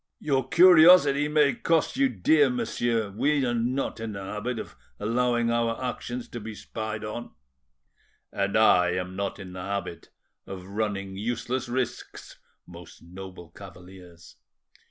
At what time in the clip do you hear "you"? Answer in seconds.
1.95-2.09